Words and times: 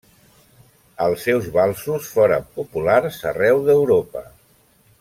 Els 1.07 1.25
seus 1.27 1.49
valsos 1.57 2.07
foren 2.15 2.47
populars 2.57 3.21
arreu 3.33 3.63
d'Europa. 3.69 4.25